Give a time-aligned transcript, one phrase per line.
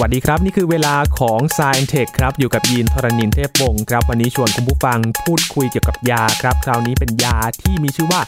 [0.00, 8.20] วัสดีครับ นี่คือเวลาของ s ซ i e n Tech ครับ อยู่กับยีนทรณินเทพวงศ์ครับ วันนี้ชวนคุณผู้ฟังพูดคุยเกี่ยวกับยาครับ คราวนี้เป็นยาที่มีชื่อว่า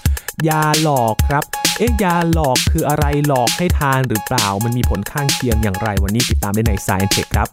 [0.49, 1.45] ยาหลอกครับ
[1.79, 7.49] เอ๊ะยาหลอกคืออะไรหลอกให้ทานหรือเปล่า มันมีผลข้างเคียงอย่างไรวันนี้ติดตามได้ใน s ซ i e n Tech ครับ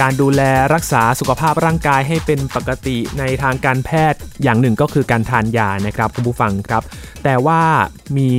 [0.00, 0.42] การดูแล
[0.74, 6.82] รักษาสุขภาพร่างกายให้เป็นปกติในทางการแพทย์อย่างหนึ่งก็คือการทานยานะครับคุณผู้ฟังครับ
[7.24, 7.60] แต่ว่า
[8.16, 8.30] มี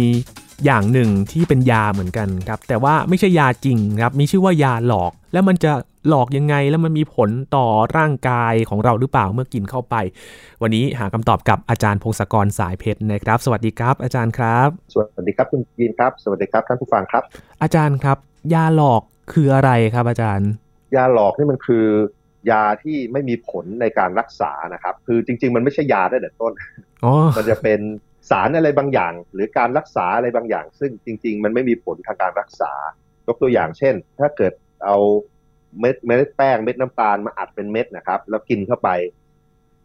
[0.66, 5.72] อย่างหนึ่งที่เป็นยาเหมือนกันครับ แต่ว่าไม่ใช่ยาจริงครับ มีชื่อว่ายาหลอก แล้วมันจะ
[6.08, 9.96] หลอกยังไงแล้วมันมีผลต่อร่างกายของเราหรือเปล่าเมื่อกินเข้าไป
[10.62, 17.24] วันนี้หาคำตอบกับอาจารย์พงศกรสายเพชรนะครับ สวัสดีครับ อาจารย์ครับ สวัสดีครับคุณยีนครับ สวัสดีครับท่านผู้ฟังครับ
[17.62, 18.18] อาจารย์ครับ
[18.54, 19.02] ยาหลอก
[19.34, 20.50] คืออะไรครับอาจารย์
[20.96, 21.86] ยาหลอกนี่มันคือ
[22.52, 26.54] ยาที่ไม่มีผลในการรักษานะครับ คือจริง ๆ มันไม่ใช่ยาได้แต่ต้น
[27.04, 27.80] อ๋อมันจะเป็น
[28.30, 32.74] สารอะไรบางอย่าง หรือการรักษาอะไรบางอย่าง ซึ่งจริง ๆ มันไม่มีผลทางการรักษา
[33.28, 34.54] ยกตัวอย่างเช่น ถ้าเกิด
[34.86, 34.98] เอา
[35.80, 38.90] เม็ดเม็ดแป้งเม็ดน้ำตาลมาอัดเป็นเม็ดนะครับ แล้วกินเข้าไป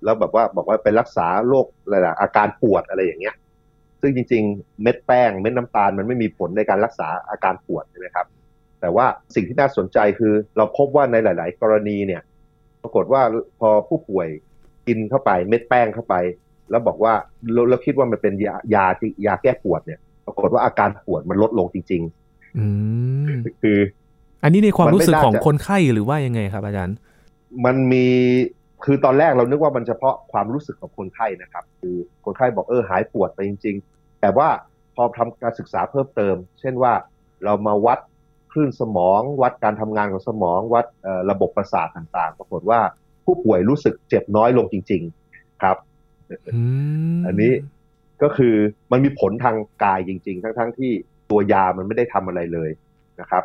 [0.04, 3.36] แล้วแบบว่าบอกว่าไปรักษาโรคอะไรนะอาการปวดอะไรอย่างเงี้ย
[4.00, 8.26] ซึ่งจริง ๆ เม็ดแป้งเม็ดน้ำตาลมันไม่มีผลในการรักษาอาการปวดใช่ไหมครับ
[8.82, 12.22] แต่ว่าสิ่งที่น่าสนใจคือเราพบว่าในหลาย ๆ กรณีเนี่ย
[12.82, 13.22] ปรากฏว่า
[13.60, 14.28] พอผู้ป่วย
[14.86, 16.14] กินเข้าไปเม็ดแป้งเข้าไป
[16.70, 17.14] แล้วบอกว่า
[17.52, 22.02] เราเราคิดว่ามันเป็นยายาที่ยาแก้ปวดเนี่ย ปรากฏว่าอาการปวดมันลดลงจริง
[22.58, 22.66] อื
[23.30, 23.78] มๆคือ
[24.42, 26.96] อันนี้ในความรู้สึกมันไม่น่าของจะคนไข้หรือว่ายังไงครับ อาจารย์
[27.64, 28.06] มันมี
[28.84, 34.48] คือตอนแรกเรานึกว่ามันเฉพาะความรู้สึกของคนไข้นะครับ คือคนไข้บอกเออหายปวดไปจริง ๆ แต่ว่า
[34.94, 36.92] พอทำการศึกษาเพิ่มเติม เช่นว่า
[37.44, 37.98] เรามาวัด
[38.52, 42.80] คลื่นสมอง วัดการทำงานของสมอง วัดเอ่อระบบประสาทต่างๆ ปรากฏว่า
[43.24, 45.02] ผู้ป่วยรู้สึกเจ็บน้อยลงจริง
[45.32, 45.76] ๆ ครับ
[46.54, 46.60] อื
[47.16, 47.52] มอันนี้
[48.22, 48.54] ก็คือ
[48.92, 50.92] มันมีผลทางกายจริง ๆ ทั้งๆที่
[51.30, 52.70] ตัวยามันไม่ได้ทำอะไรเลย
[53.20, 53.44] นะครับ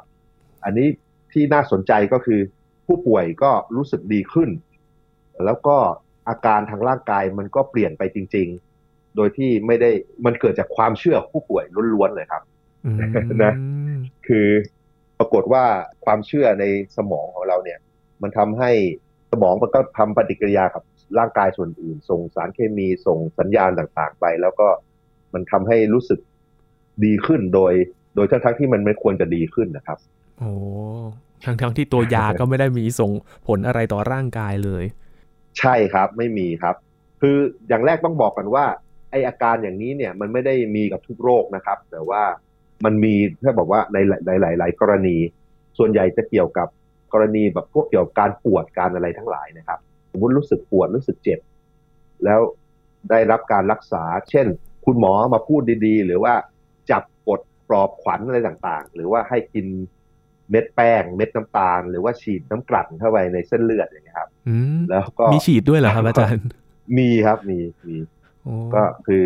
[0.66, 0.88] อันนี้
[1.31, 2.40] ที่น่าสนใจก็คือ
[2.88, 4.50] ผู้ป่วยก็รู้สึกดีขึ้น
[5.46, 5.78] แล้วก็
[6.29, 8.47] อาการทางร่างกายมันก็เปลี่ยนไปจริง
[8.81, 9.90] ๆ โดยที่ไม่ได้
[10.25, 11.63] มันเกิดจากความเชื่อของผู้ป่วย
[11.94, 12.44] ล้วนๆเลยครับ
[12.85, 12.97] อืม
[13.44, 13.53] นะ
[14.28, 15.66] คือปรากฏว่า
[16.06, 16.66] ความเชื่อใน
[16.98, 17.80] สมองของเราเนี่ย
[18.22, 18.72] มันทำให้
[19.32, 20.84] สมองมันก็ทำปฏิกิริยากับ
[21.20, 24.68] ร่างกายส่วนอื่น ส่งสารเคมีส่งสัญญาณต่างๆ ไป แล้วก็
[25.34, 26.20] มันทำให้รู้สึก
[27.04, 27.74] ดีขึ้นโดย
[28.16, 29.98] โดยทั้งๆที่มันไม่ควรจะดีขึ้นนะครับ
[30.40, 30.52] โอ้
[31.46, 33.12] ทั้งทั้งๆที่ตัวยาก็ไม่ได้มีส่ง
[33.48, 34.84] ผลอะไรต่อร่างกายเลย
[35.59, 36.76] ใช่ครับไม่มีครับ
[37.22, 38.66] คืออย่างแรกต้องบอกกันว่า
[39.12, 42.24] ไออาการอย่างนี้เนี่ยมันไม่ได้มีกับทุกโรคนะครับ แต่ว่า
[42.86, 45.18] มันมีถ้าบอกว่าในหลายๆหลายๆกรณี
[45.78, 46.68] ส่วนใหญ่จะเกี่ยวกับ
[47.14, 49.80] กรณีแบบพวกเกี่ยวกับการปวดการอะไรทั้งหลายนะครับ
[50.12, 51.40] สมมติรู้สึกปวดรู้สึกเจ็บ
[52.26, 52.40] แล้ว
[53.10, 54.48] ได้รับการรักษา เช่น
[54.86, 56.34] คุณหมอมาพูดดีๆ หรือว่า
[56.92, 59.66] จับกดปลอบขวัญอะไรต่างๆ หรือว่าให้กิน
[60.52, 66.46] เม็ดแป้ง เม็ดน้ำตาล หรือว่าฉีดน้ำกลั่นเข้าไปในเส้นเลือดอย่างเงี้ยครับอืมแล้วก็มีฉีดด้วยเหรอครับอาจารย์
[66.98, 67.58] มีครับมี
[67.88, 67.96] มี
[68.44, 69.24] โอ้ก็คือ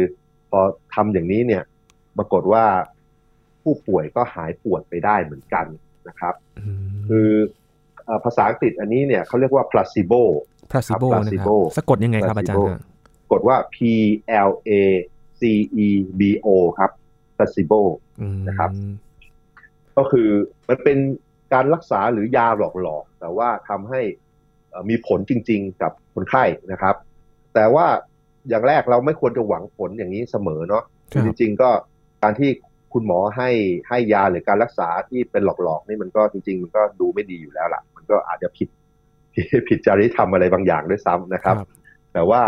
[0.51, 0.61] พอ
[0.93, 1.63] ทำอย่างนี้เนี่ย
[2.17, 2.65] ปรากฏว่า
[3.63, 5.65] ผู้ป่วยก็หายปวดไปได้เหมือนกัน
[6.07, 6.33] นะครับ
[6.87, 7.29] มคือ
[8.05, 10.23] เอ่อภาษาอังกฤษอันนี้เนี่ยเขาเรียกว่า placebo
[10.71, 12.81] placebo ครับนะครับ placebo สะกดยังไงครับอาจารย์ placebo ฮะ
[13.31, 13.77] กดว่า P
[14.49, 14.71] L A
[15.39, 15.41] C
[15.85, 15.87] E
[16.19, 16.47] B O
[16.79, 16.91] ครับ
[17.37, 17.81] placebo
[18.21, 18.69] อืมนะครับ
[19.97, 20.29] ก็คือ
[20.69, 20.97] มันเป็น
[21.53, 24.01] การรักษาหรือยาหลอกๆ แต่ว่าทำให้
[24.69, 26.95] เอ่อมีผลจริงๆกับคนไข้นะครับ
[27.53, 27.87] แต่ว่า
[28.49, 30.83] อย่างแรกเราไม่ควรจะหวังผลอย่างนี้เสมอเนาะ
[31.13, 31.69] ครับจริงๆก็
[32.23, 32.49] การที่
[32.93, 33.49] คุณหมอให้
[33.89, 38.69] ให้ยาหรือการรักษาที่เป็นหลอกๆนี่มันก็จริง ๆ มันก็ดูไม่ดีอยู่แล้วล่ะ มันก็อาจจะผิด
[39.67, 41.55] ผิดจริยธรรมอะไรบางอย่างด้วยซ้ำนะครับ
[42.13, 42.41] แต่ว่า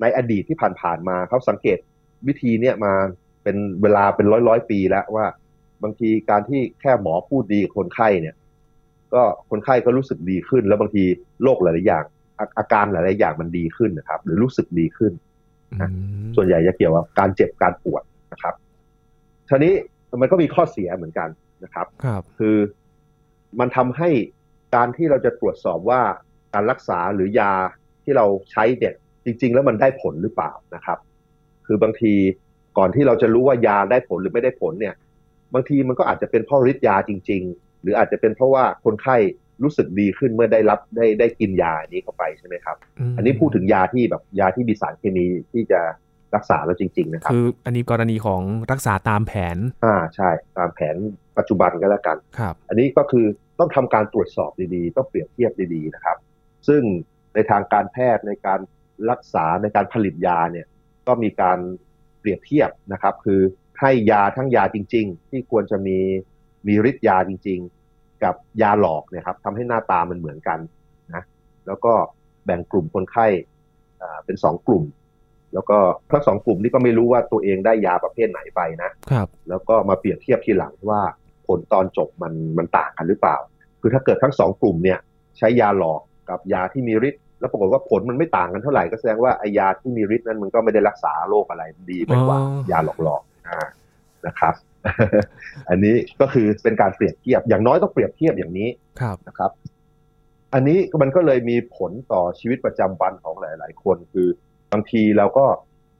[0.00, 1.78] ในอดีตที่ผ่านๆมาเขาสังเกต
[2.26, 2.92] วิธีเนี่ยมา
[3.42, 5.26] เป็นเวลาเป็นร้อยร้อยๆปีแล้วว่า
[5.82, 8.34] บางทีการที่แค่หมอพูดดีกับคนไข้เนี่ย
[9.14, 11.04] ก็คนไข้ก็รู้สึกดีขึ้น แล้วบางที
[11.42, 12.04] โรคหลายๆอย่าง
[12.38, 15.12] อาอาการหลายๆอย่างมันดีขึ้นนะครับ หรือรู้สึกดีขึ้น
[15.72, 15.92] อืม
[16.36, 18.54] ส่วนใหญ่จะเกี่ยวกับการเจ็บการปวดนะครับ
[19.50, 19.74] ทีนี้
[20.20, 21.28] มันก็มีข้อเสียเหมือนกัน
[21.64, 22.56] นะครับครับคือ
[23.60, 24.10] มันทำให้
[24.74, 26.00] การที่เราจะตรวจสอบว่า
[26.54, 27.52] การรักษาหรือยา
[28.04, 28.94] ที่เราใช้เนี่ย
[29.24, 30.98] จริง ๆ แล้วมันได้ผลหรือเปล่านะครับ
[31.66, 32.14] คือบางที
[32.78, 34.94] ก่อนที่เราจะรู้ว่ายาได้ผลหรือไม่ได้ผลเนี่ย
[35.54, 39.16] บางทีมันก็อาจจะเป็นเพราะฤทธิ์ยาจริง ๆ หรืออาจจะเป็นเพราะว่าคนไข้
[39.62, 42.76] รู้สึกดีขึ้นเมื่อได้รับได้ได้กินยานี้เข้าไปใช่ไหมครับ
[43.16, 45.80] อันนี้พูดถึงยาที่แบบยาที่มีสารเคมีที่จะ
[46.36, 48.42] รักษาแล้วจริง ๆ นะครับ คืออันนี้กรณีของ
[48.72, 50.96] รักษาตามแผน อ่าใช่ ตามแผน
[51.38, 53.26] ปัจจุบันก็แล้วกันครับ อันนี้ก็คือ
[53.58, 56.16] ต้องทำการตรวจสอบดีๆ ต้องเปรียบเทียบดีๆนะครับ
[56.68, 56.82] ซึ่ง
[57.34, 58.60] ในทางการแพทย์ในการ
[59.10, 60.66] รักษาในการผลิตยาเนี่ย
[61.06, 61.58] ก็มีการ
[62.20, 63.40] เปรียบเทียบนะครับ คือ
[63.80, 65.98] ให้ยาทั้งยาจริง ๆ ที่ควรจะมี
[66.66, 67.58] มีฤทธิ์ยาจริง
[67.90, 70.58] ๆ กับยาหลอกเนี่ยครับทำให้หน้าตามันเหมือนกัน
[71.14, 71.22] นะ
[71.66, 71.92] แล้วก็
[72.44, 73.26] แบ่งกลุ่มคนไข้
[74.02, 74.84] อ่าเป็นสองกลุ่ม
[75.54, 75.78] แล้วก็
[76.10, 81.00] ทั้งสองกลุ่มนี้ก็ไม่รู้ว่าตัวเองได้ยาประเภทไหนไปนะครับ แล้วก็มาเปรียบเทียบทีหลังว่า
[81.46, 83.36] ผลตอนจบมันมันต่างกันหรือเปล่า
[83.80, 84.98] คือถ้าเกิดทั้งสองกลุ่มเนี่ย
[85.38, 93.60] ใช้ยาหลอกกับยาที่มีฤทธิ์แล้วปรากฏว่าผลมันไม่ต่างกันเท่าไหร่ก็แสดงว่าไอยาที่มีฤทธิ์นั้นมันก็ไม่ได้รักษาโรคอะไรดีไปกว่าอ๋อยาหลอกๆอ่า
[94.26, 94.54] นะครับ
[95.68, 98.68] อันนี้ก็คือเป็นการเปรียบเทียบอย่างน้อยต้องเปรียบเทียบอย่างนี้
[99.00, 99.50] ครับนะครับ
[100.54, 104.28] อันนี้มันก็เลยมีผลต่อชีวิตประจำวันของหลาย ๆ คนคือ
[104.72, 105.46] บางทีเราก็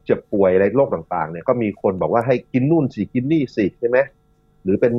[0.04, 3.98] เจ็บป่วยอะไรโรคต่างๆเนี่ยก็มีคนบอกว่าให้กินนู่นสิกินนี่สิใช่ไหม
[4.62, 4.92] หรือเป็น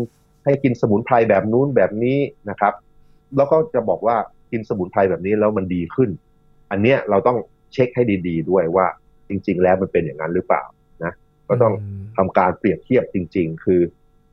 [0.46, 2.18] ให้กินสมุนไพรแบบนู้นแบบนี้
[2.50, 2.74] นะครับ
[3.38, 4.16] แล้วก็จะบอกว่า
[4.52, 6.10] กินสมุนไพรแบบนี้แล้วมันดีขึ้น
[6.72, 7.38] อันเนี้ยเราต้อง
[7.74, 8.86] เช็คให้ดี ๆ ด้วยว่า
[9.30, 10.64] จริง ๆ แล้วมันเป็นอย่างนั้นหรือเปล่า
[11.04, 11.14] นะ
[11.48, 13.82] ก็ต้องมทำการเปรียบเทียบจริง ๆ คือ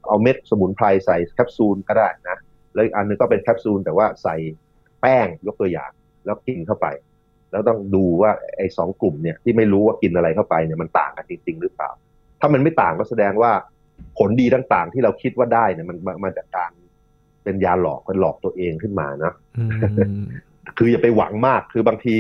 [0.07, 2.37] เอาเม็ดสมุนไพรใส่แคปซูลก็ได้นะ
[2.75, 4.37] แล้วอีกอันนึงก็เป็นแคปซูลแต่ว่าใส่
[5.01, 5.91] แป้งยกตัวอย่าง
[6.25, 6.87] แล้วกินเข้าไป
[7.51, 11.91] แล้วต้องดูว่าไอ้สองกลุ่มเนี่ยที่ไม่รู้ว่ากินอะไรเข้าไปเนี่ยมันต่างกันจริง ๆ หรือเปล่า
[12.41, 13.53] ถ้ามันไม่ต่างก็แสดงว่า
[14.19, 16.71] ผลดีต่างๆที่เราคิดว่าได้เนี่ยมันมามาจากการ
[17.45, 19.65] เป็นยาหลอกมันหลอกตัวเองขึ้นมานะอื
[20.23, 20.25] ม
[20.77, 22.17] คืออย่าไปหวังมากคือบางที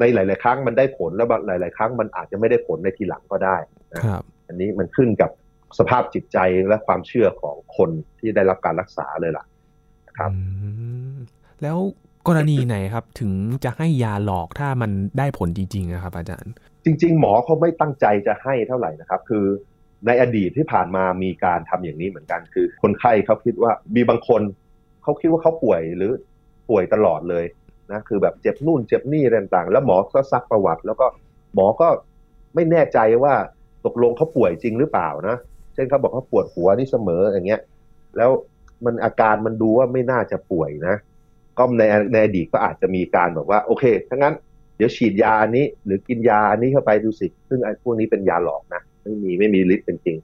[0.00, 3.56] ในหลาย ๆ ครั้งมันได้ผลแล้วบางหลาย ๆ ครั้งมันอาจจะไม่ได้ผลในทีหลังก็ได้
[4.04, 5.30] ครับ อันนี้มันขึ้นกับ
[5.78, 6.38] สภาพจิตใจ
[6.68, 9.44] และความเชื่อของคนที่ได้รับการรักษาเลยล่ะ
[10.18, 10.38] ครับอื
[11.14, 11.16] ม
[11.62, 11.78] แล้ว
[12.28, 13.32] กรณีไหนครับ ถึง
[13.64, 16.52] จะให้ยาหลอกถ้ามันได้ผลจริงๆนะครับ อาจารย์
[16.84, 19.44] จริง ๆ หมอเขาไม่ตั้งใจจะให้เท่าไหร่นะครับ คือ
[20.06, 24.42] ในอดีตที่ผ่านมามีการทำอย่างนี้เหมือนกัน คือ คนไข้เขาคิดว่ามีบางคน
[25.02, 26.12] เขาคิดว่าเขาป่วยหรือ
[26.70, 27.44] ป่วยตลอดเลย
[27.92, 31.06] นะคือแบบเจ็บนู่นเจ็บนี่อะไรต่างๆ แล้วหมอก็ซักประวัติ แล้วก็
[31.54, 31.88] หมอก็
[32.54, 33.34] ไม่แน่ใจว่า
[33.86, 35.36] ตกลงเขาป่วยจริงหรือเปล่านะ
[35.74, 37.62] เช่นเขาบอกเขาปวดหัวนี่เสมออย่างเงี้ย
[38.16, 38.30] แล้ว
[38.84, 40.94] มันอาการมันดูว่าไม่น่าจะป่วยนะ
[41.58, 41.82] ก็ใน
[42.12, 44.34] ในอดีตก็อาจจะมีการแบบว่า โอเคถ้างั้น
[44.76, 50.16] เดี๋ยวฉีดยาอันนี้ หรือกินยาอันนี้เข้าไปดูสิ ซึ่งไอ้พวกนี้เป็นยาหลอกนะ ไม่มีไม่มีฤทธิ์เป็นจริง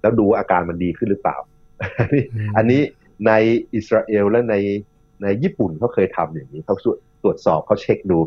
[0.00, 1.36] แล้วดูว่าอาการมันดีขึ้นหรือเปล่า
[1.96, 2.82] อันนี้อืมอันนี้
[3.26, 3.32] ใน
[3.74, 4.54] อิสราเอลและใน
[5.22, 6.76] ในญี่ปุ่นเขาเคยทำอย่างนี้เขา
[7.22, 8.18] ตรวจสอบเขาเช็คดู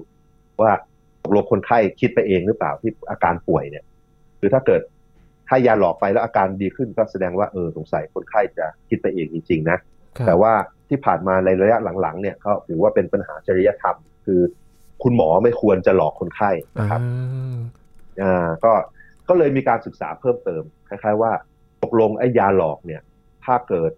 [0.61, 0.71] ว่า
[1.23, 3.83] ตกลงคนไข้คิดไปเองหรือเปล่าที่อาการป่วยเนี่ย
[4.39, 4.81] คือถ้าเกิด
[5.49, 9.77] ให้ยาหลอกไปแล้วอาการดีขึ้นก็แสดงว่าเออสงสัยคนไข้จะคิดไปเองจริง ๆ นะ
[10.17, 10.53] ครับแต่ว่า
[10.89, 14.41] ที่ผ่านมาในระยะหลังๆเนี่ยเขาถือว่าเป็นปัญหาจริยธรรม คือ
[15.03, 17.59] คุณหมอไม่ควรจะหลอกคนไข้นะครับอ่า
[18.21, 18.73] อ่าก็
[19.29, 21.31] ก็เลยมีการศึกษาเพิ่มเติมคล้ายๆว่า
[21.83, 23.01] ตกลงไอ้ยาหลอกเนี่ย
[23.45, 23.91] ถ้าเกิด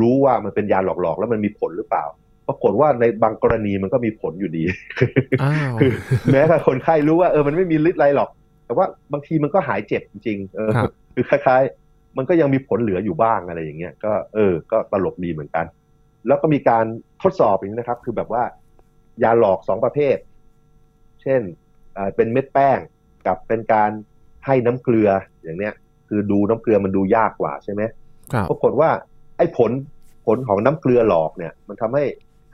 [0.00, 2.04] รู้ว่ามันเป็นยาหลอกๆแล้วมันมีผลหรือเปล่า
[2.48, 4.62] ปรากฏว่าในบางกรณีมันก็มีผลอยู่ดี
[5.42, 5.90] อ้าวคือ
[6.32, 8.30] แม้แต่คนไข้รู้ว่าเออมันไม่มีฤทธิ์อะไรหรอก
[8.66, 15.64] แต่ว่าบางทีมันก็หายเจ็บจริงๆเออครับคือคล้าย ๆ มันก็ยังมีผลเหลืออยู่บ้างอะไรอย่างเงี้ยก็เออ ก็ตลกดีเหมือนกัน
[16.26, 16.84] แล้วก็มีการ
[17.22, 18.42] ทดสอบอย่างนี้นะครับ คือแบบว่า
[19.22, 20.16] ยาหลอกสองประเภท
[21.22, 21.40] เช่น
[21.94, 22.78] เอ่อเป็นเม็ดแป้ง
[23.26, 23.90] กับเป็นการ
[24.46, 25.10] ให้น้ำเกลือ
[25.42, 25.74] อย่างเนี้ย
[26.08, 27.82] คือดูน้ำเกลือมันดูยากกว่าใช่ไหม
[28.32, 28.90] ครับปรากฏว่า
[29.38, 29.70] ไอ้ผล
[30.26, 32.04] ผลของน้ำเกลือหลอกเนี่ย มันทำให้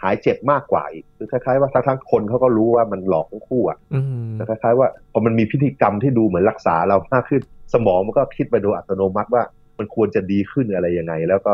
[0.03, 7.43] หายเจ็บมากกว่าอีกคือคล้ายๆว่าทั้งๆคนเขาก็รู้ว่ามันหลอกทั้งคู่อะอืมแต่คล้ายๆว่าพอมันมีพิธีกรรมที่ดูเหมือนรักษาเรามากขึ้น
[7.75, 9.43] สมองมันก็คิดไปโดยอัตโนมัติว่า
[9.79, 11.53] มันควรจะดีขึ้นอะไรยังไง แล้วก็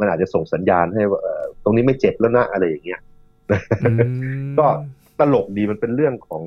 [0.00, 3.00] มันอาจจะส่งสัญญาณให้ว่าเอ่อตรงนี้ไม่เจ็บแล้วนะอะไรอย่างเงี้ย
[3.82, 3.92] อื
[4.48, 4.66] มก็
[5.20, 6.44] ตลกดีมันเป็นเรื่องของ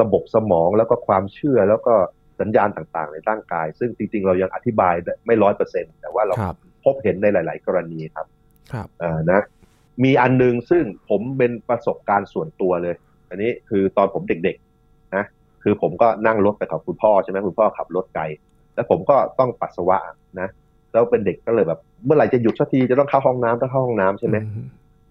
[0.00, 1.94] ระบบสมองแล้วก็ความเชื่อแล้วก็
[2.40, 4.94] สัญญาณต่างๆ ในร่างกาย ซึ่งจริงๆ เรายังอธิบาย
[5.26, 8.26] ไม่ร้อยเปอร์เซ็นแต่ว่าเราครับพบเห็นในหลาย ๆ กรณีครับ
[8.72, 9.40] ครับอ่านะ
[10.04, 12.94] มีอันหนึงซึ่งผมเป็นประสบการณ์ส่วนตัวเลย
[13.30, 15.24] อันนี้คือตอนผมเด็กๆนะ
[15.62, 18.24] คือผมก็นั่งรถไปกับคุณพ่อใช่ไหมคุณพ่อขับรถไกล
[18.74, 19.98] แล้วผมก็ต้องปัสสาวะ
[20.40, 20.48] นะ
[20.96, 24.60] แล้วเป็นเด็กก็เลยแบบ เมื่อไหร่จะหยุดสักทีจะต้องเข้าห้องน้ำต้องเข้าห้องน้ำใช่ไหมอื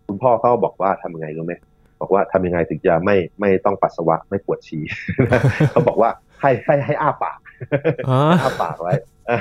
[0.07, 1.53] คุณพ่อเขาบอกว่าทำยังไงรู้ไหม
[2.01, 4.83] บอกว่าทำยังไงถึงจะไม่ไม่ต้องปัสสาวะไม่ปวดฉี่
[5.71, 6.09] เขาบอกว่า
[6.41, 7.37] ให้ให้ให้อ้าปาก
[8.09, 8.93] อ๋ออ้าปากไว้
[9.27, 9.39] เออ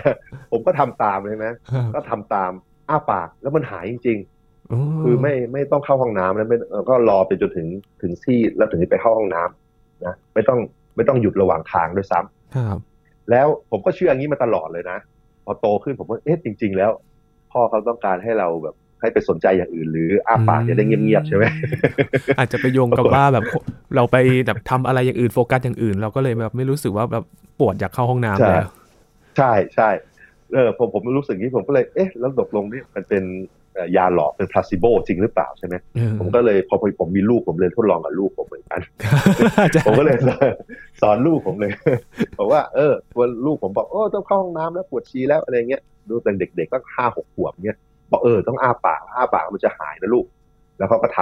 [0.51, 2.51] ผมก็ทำตามเลยนะครับก็ทำตาม
[2.89, 7.67] อ้าปากแล้วมันหายจริงๆคือไม่ไม่ต้องเข้าห้องน้ำแล้วไม่เอ่อก็รอไปจนถึง
[8.03, 10.59] ถึงที่แล้วถึงจะไปเข้าห้องน้ำนะไม่ต้อง
[10.97, 12.79] ไม่ต้องหยุดระหว่างทางด้วยซ้ำครับ
[13.31, 14.99] แล้วผมก็เชื่ออย่างนี้มาตลอดเลยนะ
[15.45, 16.91] พอโตขึ้นผมก็เอ๊ะจริง ๆ แล้ว
[17.53, 18.75] พ่อเขาต้องการให้เราแบบ
[19.05, 21.45] คให้ไปสนใจอย่างอื่น หรืออ้าปากจะได้เงียบๆใช่ไหม
[22.39, 23.45] อาจจะไปโยงกับว่าแบบ
[23.97, 27.25] เราไปแบบทำอะไรอย่างอื่นโฟกัสอย่างอื่น เราก็เลยแบบไม่รู้สึกว่าแบบ
[27.59, 28.69] ปวดอยากเข้าห้องน้ำแล้ว
[29.39, 29.89] ใช่ใช่
[30.53, 33.25] เออผมผมรู้สึกนี้ผมก็เลยเอ๊ะแล้วตกลงนี่มันเป็น
[33.97, 35.75] ยาหลอกเป็นพลาสซิโบจริงหรือเปล่าใช่ไหม
[36.19, 38.81] ผมก็เลยพอผมมีลูกผมเลยทดลองกับลูกผมเหมือนกัน
[39.87, 40.16] ผมก็เลย
[41.02, 41.73] สอนลูกผมเลย
[42.38, 47.78] บอกว่าเออวันลูกผมบอกโอ้ต้องเข้าห้องน้ำแล้วปวดชีแล้วอะไรเงี้ยดูเป็นเด็กๆก็ห้าหกขวบเนี้ย
[48.12, 50.26] บอกเออต้องอ้าปากอ้าปากมันจะหายนะลูก
[50.78, 51.19] แล้วเขาก็ท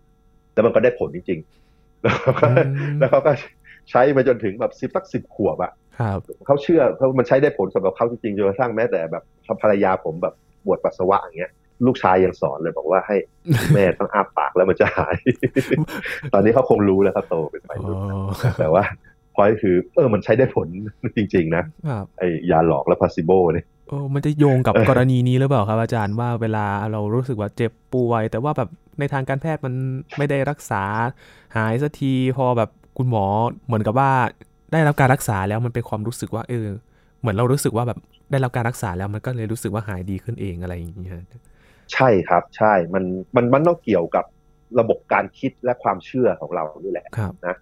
[0.00, 3.32] ำแล้วมันก็ได้ผลจริงๆแล้วเขาก็
[3.90, 5.72] ใช้มาจนถึงแบบสิบสักสิบขวบอะ
[6.46, 9.22] เขาเชื่อเขามันใช้ได้ผลสำหรับเขาจริงๆจนกระทั่งแม้แต่แบบ
[9.62, 11.52] ภรรยาผมแบบปวดปัสสาวะอย่างเงี้ย
[11.86, 13.16] ลูกชายยังสอนเลยบอกว่าให้
[13.74, 15.16] แม่ต้องอ้าปากแล้วมันจะหาย
[16.32, 17.70] ตอนนี้เขาคงรู้แล้วเขาโตเป็นไป
[18.58, 18.82] แต่ว่า
[19.34, 20.68] พอยคือ เออมันใช้ได้ผล
[21.16, 21.64] จริง ๆ นะ
[22.18, 29.74] ไอยาหลอกและพาซิโบเนี่ยโอ้มันจะโยงกับกรณีนี้หรือเปล่าครับอาจารย์ว่าเวลาเรารู้สึกว่าเจ็บป่วย แต่ว่าแบบในทางการแพทย์มัน
[30.18, 30.82] ไม่ได้รักษา
[31.56, 33.24] หายสักทีพอแบบคุณหมอ
[33.66, 34.10] เหมือนกับว่า
[34.72, 36.66] ได้รับการรักษาแล้วมันเป็นความรู้สึกว่าเออ
[37.20, 37.98] เหมือนเรารู้สึกว่าแบบ
[38.30, 41.14] ได้รับการรักษาแล้วมันก็เลยรู้สึกว่าหายดีขึ้นเองอะไรอย่างเงี้ย
[41.92, 43.04] ใช่ครับใช่มัน
[43.36, 44.24] มันมันต้องเกี่ยวกับ
[44.80, 47.06] ระบบการคิดและความเชื่อของเราด้วยแหละ
[47.46, 47.56] นะ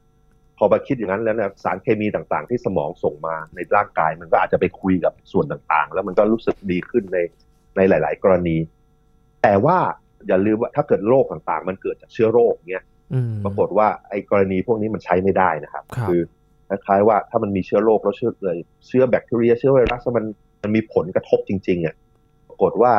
[0.59, 7.19] พอมาคิดอย่างนั้นแล้วนะสารเคมีต่างๆ ที่สมองส่งมาในร่างกาย มันก็อาจจะไปคุยกับส่วนต่างๆ แล้วมันก็รู้สึกดีขึ้นใน
[7.77, 8.57] ในหลาย ๆ กรณี
[9.43, 9.79] แต่ว่า
[10.29, 12.85] อย่าลืมว่าถ้าเกิดโรคต่างๆ มันเกิดจากเชื้อโรคเนี้ย
[13.45, 16.21] ปรากฏว่าไอ้กรณีพวกนี้มันใช้ไม่ได้นะครับ คือ
[16.69, 20.25] คล้ายๆว่าถ้ามันมีเชื้อโรคแล้วเชื้อเลยเชื้อแบคทีเรียเชื้อไวรัสมัน
[20.63, 21.95] มันมีผลกระทบจริงๆอะ
[22.49, 22.93] ปรากฏว่า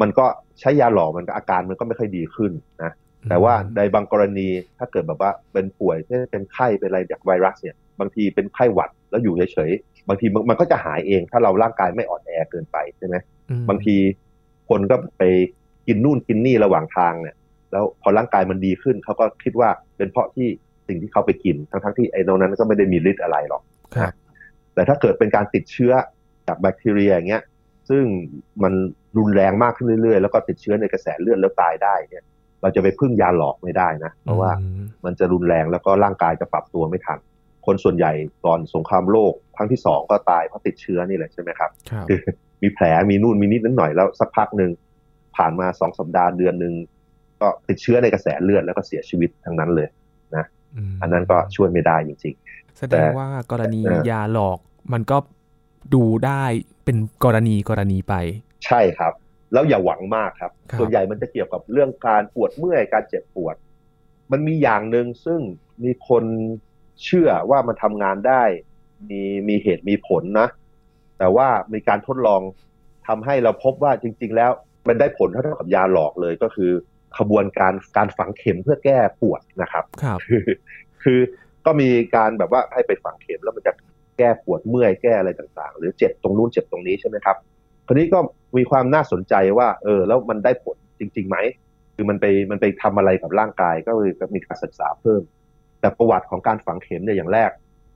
[0.00, 0.26] มันก็
[0.60, 2.92] ใช้ยาหลอกมันก็อาการมันก็ไม่ค่อยดีขึ้นนะ
[3.28, 13.16] แต่ว่าในบางกรณีถ้าเกิดแบบว่าเป็นป่วยเช่นเป็นไข้เป็นอะไรจากไวรัสเนี่ยบางทีเป็นไข้หวัดแล้วอยู่เฉยๆบางทีมันก็จะหายเองถ้าเราร่างกายไม่อ่อนแอเกินไปใช่ไหม
[13.68, 13.96] บางที
[14.68, 15.22] คนก็ไป
[15.86, 17.36] กินนู่นกินนี่ระหว่างทางเนี่ย
[17.72, 20.48] แล้วพอร่างกายมันดีขึ้นเขาก็คิดว่าเป็นเพราะที่
[20.88, 23.62] สิ่งที่เขาไปกิน ทั้งๆที่ไอ้ตรงนั้นก็ไม่ได้มีฤทธิ์อะไรหรอก
[24.74, 25.92] แต่ถ้าเกิดเป็นการติดเชื้อ
[26.46, 27.42] จากแบคทีเรียอย่างเงี้ย
[27.88, 28.04] ซึ่ง
[28.62, 28.72] มัน
[29.18, 32.24] รุนแรงมากขึ้นเรื่อยๆ แล้วก็ติดเชื้อในกระแสเลือดแล้วตายได้เนี่ย
[32.62, 34.50] เราจะไปพึ่งยาหลอกไม่ได้นะ เพราะว่า
[35.04, 37.18] มันจะรุนแรงแล้วก็ร่างกายจะปรับตัวไม่ทัน
[37.66, 38.12] คนส่วนใหญ่
[38.44, 41.70] ตอนสงครามโลกครั้งที่สองก็ตายเพราะติดเชื้อนี่แหละใช่ไหมครับ
[42.08, 42.18] คือ
[42.62, 44.70] มีแผลมีนู่นมีนิดนิดหน่อยแล้วสักพักหนึ่ง
[45.36, 46.74] ผ่านมาสองสัปดาห์เดือนหนึ่ง
[47.40, 49.88] ก็ติดเชื้อในกระแสเลือดแล้วก็เสียชีวิตทั้งนั้นเลย
[50.36, 50.44] นะ
[51.02, 54.58] อันนั้นก็ช่วยไม่ได้จริงๆแสดงว่ากรณียาหลอก
[54.92, 55.16] มันก็
[55.94, 56.42] ดูได้
[56.84, 58.14] เป็นกรณีกรณีไป
[58.66, 59.12] ใช่ครับ
[59.52, 63.56] แล้วอย่าหวังมากครับส่วนใหญ่มันจะเกี่ยวกับเรื่องการปวดเมื่อยการเจ็บปวด
[64.32, 65.40] มันมีอย่างหนึ่งซึ่ง
[65.84, 66.24] มีคน
[67.04, 68.42] เชื่อว่ามันทำงานได้
[69.10, 70.48] มีมีเหตุมีผลนะ
[71.18, 72.40] แต่ว่ามีการทดลอง
[73.06, 74.50] ทำให้เราพบว่าจริง ๆ แล้ว
[74.88, 76.70] มันได้ผลเท่ากับยาหลอกเลยก็คือ
[77.18, 80.44] ขบวนการการฝังเข็มเพื่อแก้ปวดนะครับครับคือ
[81.02, 81.18] คือ
[81.66, 83.72] ก็มีการแบบว่าให้ไปฝังเข็มแล้วมันจะ
[84.18, 87.36] แก้ปวดเมื่อยแก้อะไรต่างๆ หรือเจ็บตรงนู้นเจ็บตรงนี้ใช่ไหมครับ
[87.90, 88.18] ราวนี้ก็
[88.56, 91.36] มีความน่าสนใจว่า เออ แล้วมันได้ผลจริงๆไหม
[91.94, 95.22] คือมันไปมันไปทำอะไรกับร่างกายก็เลยมีการศึกษาเพิ่ม
[95.80, 97.50] แต่ประวัติของการฝังเข็มเนี่ยอย่างแรก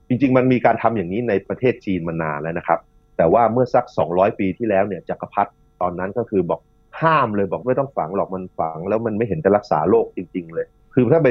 [0.07, 2.79] จริง ๆ มันมีการทำอย่างนี้ในประเทศจีนมานานแล้วนะครับ
[3.17, 6.61] แต่ว่าเมื่อสักสองร้อยปีที่แล้วเนี่ยจักรพรรดิตอนนั้นก็คือบอก
[7.01, 11.27] ห้ามเลยบอกไม่ต้องฝังหรอกมันฝัง แล้วมันไม่เห็นจะรักษาโรคจริง ๆ เลย คือถ้าไป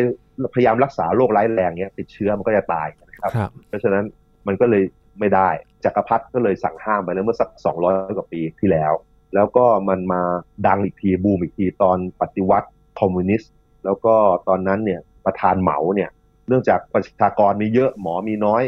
[0.54, 3.30] พยายามรักษาโรคร้ายแรงเนี่ยติดเชื้อมันก็จะตายนะครับ
[3.68, 4.04] เพราะฉะนั้น
[4.46, 4.82] มันก็เลย
[5.18, 5.48] ไม่ได้
[5.84, 8.92] จักรพรรดิก็เลยสั่งห้ามไปแล้วเมื่อสักสองร้อยกว่าปีที่แล้ว
[9.34, 10.22] แล้วก็มันมา
[10.66, 12.68] ดังอีกทีบูมอีกทีตอนปฏิวัติ
[13.00, 13.52] คอมมิวนิสต์
[13.84, 14.14] แล้วก็
[14.48, 16.10] ตอนนั้นเนี่ยประธานเหมาเนี่ย
[16.48, 18.62] เนื่องจากประชากรมีเยอะหมอมีน้อย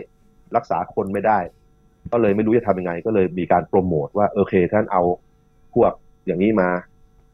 [0.57, 1.38] รักษาคนไม่ได้
[2.12, 5.03] ก็เลยไม่รู้จะทำยังไง ก็เลยมีการโปรโมทว่าโอเคท่านเอา
[5.75, 5.93] พวก
[6.26, 6.71] อย่างนี้มา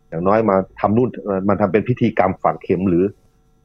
[0.08, 1.08] อย่างน้อยมาทำนู่น
[1.48, 3.04] มันทำเป็นพิธีกรรมฝังเข็มหรือ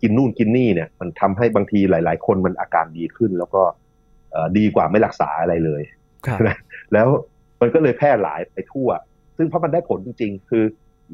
[0.01, 3.61] กินนู่นกินนี่เนี่ย มันทำให้บางทีหลาย ๆ คนมันอาการดีขึ้น แล้วก็
[4.57, 5.81] ดีกว่าไม่รักษาอะไรเลย
[6.93, 7.07] แล้ว
[7.61, 8.89] มันก็เลยแพร่หลายไปทั่ว
[9.37, 10.63] ซึ่งเพราะมันได้ผลจริง ๆ คือ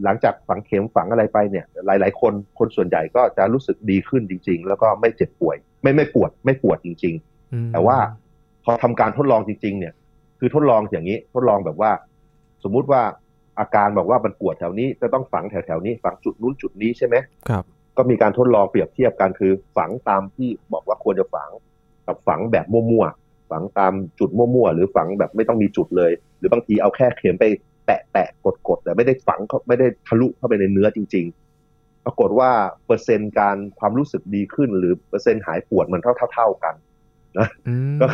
[0.03, 7.97] หลังจากฝังเข็มฝังอะไรไปเนี่ย หลาย ๆ คนคนส่วนใหญ่ก็จะรู้สึกดีขึ้นจริง ๆ แล้วก็ไม่เจ็บป่วย ไม่ไม่ปวด ไม่ปวดจริง ๆ แต่ว่า
[8.63, 9.93] พอทำการทดลองจริง ๆ เนี่ย
[10.39, 11.91] คือทดลองอย่างนี้ทดลองแบบว่า
[12.63, 13.01] สมมุติว่า
[13.59, 17.15] อาการบอกว่ามันปวดแถวนี้จะต้องฝังแถวๆนี้ฝังจุดนู้นจุดนี้ใช่ไหม
[17.49, 17.63] ครับ
[17.97, 21.49] ก็มีการทดลองเปรียบเทียบกันคือ ฝังตามที่บอกว่าควรจะฝัง
[22.07, 27.45] กับฝังแบบมั่วๆฝังตามจุดมั่วๆหรือฝังแบบไม่ต้องมีจุดเลย หรือบางทีเอาแค่เข็มไป
[27.85, 31.25] แตะแตะกดกดแต่ไม่ได้ฝังเขาไม่ได้ทะลุเข้าไปในเนื้อจริง
[31.65, 32.49] ๆ ปรากฏว่า
[32.85, 36.75] เปอร์เซ็นต์การความรู้สึกดีขึ้น หรือเปอร์เซ็นต์หายปวดมันเท่าเท่ากัน
[37.37, 37.47] นะ
[38.01, 38.05] ก็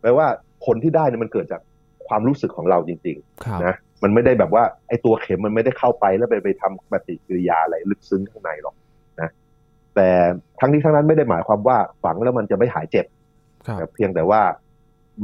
[0.00, 0.26] แปลว่า
[0.64, 1.60] ผลที่ได้เนี่ยมันเกิดจาก
[2.08, 8.81] ความรู้สึกของเราจริงๆนะมันไม่ได้แบบว่าไอ้ตัวเข็มมันไม่ได้เข้าไปแล้วไปไปทำปฏิกิริยาอะไรลึกซึ้งข้างในหรอกนะ
[9.94, 10.08] แต่
[10.60, 13.06] ทั้งนี้ทั้งนั้นไม่ได้หมายความว่าฝังแล้วมันจะไม่หายเจ็บ
[13.66, 14.42] ครับแต่เพียงแต่ว่า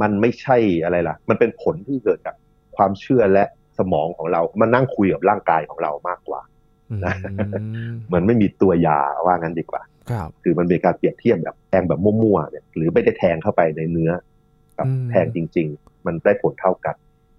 [0.01, 2.35] มันไม่ใช่อะไรล่ะ มันเป็นผลที่เกิดจาก
[2.75, 3.43] ความเชื่อและ
[3.77, 6.41] สมองของเรา มันนั่งคุยกับร่างกายของเรามากกว่า
[6.91, 7.01] อืม
[8.13, 14.11] มันไม่มีตัวยาว่างั้นดีกว่าครับคือมันเป็นการเปรียบเทียบแบบแทงแบบมั่วๆเนี่ย หรือไม่ได้แทงเข้าไปในเนื้อ
[14.77, 16.95] กับอืมแทงจริง ๆ มันได้ผลเท่ากัน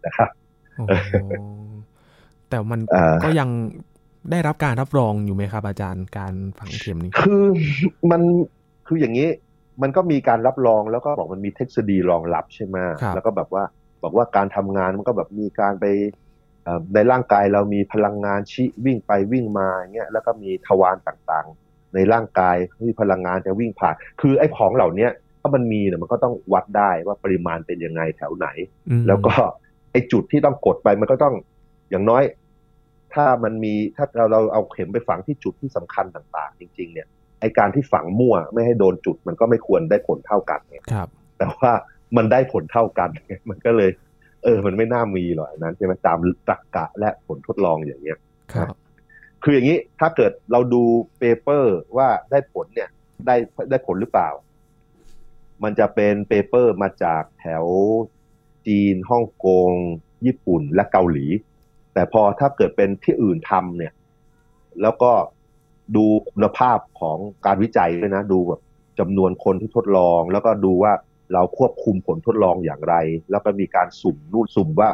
[0.07, 0.31] นะครับ
[0.77, 1.15] โอ้โห
[2.49, 3.49] แต่มันเอ่อก็ยัง
[4.31, 7.45] ได้รับการรับรองอยู่ไหมครับ อาจารย์การฝังเข็มนี้คือ
[8.11, 8.23] มัน
[8.87, 9.29] คืออย่างนี้
[9.83, 13.65] มันก็มีการรับรองแล้วก็บอกมันมีทฤษฎีรองรับใช่ไหมครับแล้วก็แบบว่า
[14.03, 15.85] บอกว่าการทำงานมันก็แบบมีการไป
[16.65, 25.11] เอ่อในร่างกายเรามีพลังงานชิวิ่งไปวิ่งมาอย่างเงี้ยแล้วก็มีทวารต่างๆ ในร่างกายที่พลังงานจะวิ่งผ่าน คือไอ้ของเหล่าเนี้ย
[25.41, 28.47] ถ้ามันมีเนี่ยมันก็ต้องวัดได้ว่าปริมาณเป็นยังไงแถวไหน
[28.91, 29.35] อืมแล้วก็
[29.93, 31.35] ไอ้จุดที่ต้องกดไปมันก็ต้อง
[31.91, 32.23] อย่างน้อย
[33.15, 37.07] ถ้ามันมีถ้าเราเราเอาเข็มไปฝังที่จุดที่สำคัญต่างๆ จริง ๆ เนี่ย
[37.41, 41.73] ไอการที่ฝังมั่วไม่ให้โดนจุดมันก็ไม่ควรได้ผลเท่ากันไงครับ แต่ว่า
[42.17, 43.91] มันได้ผลเท่ากันไงมันก็เลย
[44.45, 48.19] เออ มันไม่น่ามีหรอกอันนั้นใช่ไหมตามตรรกะและผลทดลองอย่างเงี้ย
[48.55, 48.75] ครับ
[49.43, 50.83] คืออย่างนี้ถ้าเกิดเราดู
[51.19, 52.91] paper ว่าได้ผลเนี่ย
[53.27, 53.35] ได้
[53.71, 54.31] ได้ผลหรือเปล่า
[55.63, 57.65] มันจะเป็น paper มาจากแถว
[58.67, 59.71] จีนฮ่องกง
[60.27, 61.27] ญี่ปุ่นและเกาหลี
[61.95, 63.93] แต่พอถ้าเกิดเป็นที่อื่นทำเนี่ย
[64.83, 65.13] แล้วก็
[65.97, 68.61] ดูคุณภาพของการวิจัยด้วยนะ ดูแบบ
[68.99, 70.93] จำนวนคนที่ทดลอง แล้วก็ดูว่า
[71.35, 72.95] เราควบคุมผลทดลองอย่างไร
[73.31, 74.89] แล้วก็มีการสุ่มนู่นสุ่มว่า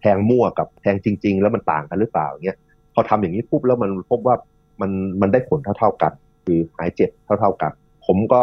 [0.00, 2.58] แทงมั่วกับแทงจริง ๆ แล้วมันต่างกันหรือเปล่าเงี้ย
[2.94, 4.36] พอทำอย่างนี้ปุ๊บแล้วมันพบว่า
[4.80, 4.90] มัน
[5.20, 6.12] มันได้ผลเท่า ๆกัน
[6.44, 7.72] คือหายเจ็บเท่า ๆกัน
[8.06, 8.42] ผมก็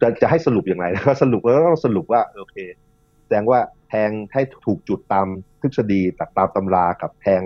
[0.00, 2.56] จะจะให้สรุปอย่างไรก็สรุปแล้วก็ต้องสรุปว่าโอเค
[3.24, 5.26] แสดงว่าแทงให้ถูกจุดตาม
[5.60, 6.00] ทฤษฎี
[6.36, 7.42] ตามตำรากับแทง